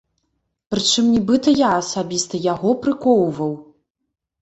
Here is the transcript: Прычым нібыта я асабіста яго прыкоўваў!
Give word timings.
Прычым 0.73 1.11
нібыта 1.17 1.55
я 1.57 1.69
асабіста 1.83 2.43
яго 2.53 2.69
прыкоўваў! 2.83 3.57